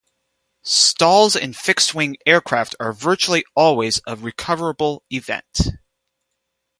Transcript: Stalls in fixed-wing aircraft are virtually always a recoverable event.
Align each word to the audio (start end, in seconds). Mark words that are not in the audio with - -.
Stalls 0.63 1.35
in 1.35 1.53
fixed-wing 1.53 2.17
aircraft 2.25 2.73
are 2.79 2.91
virtually 2.91 3.43
always 3.55 4.01
a 4.07 4.15
recoverable 4.15 5.03
event. 5.11 5.59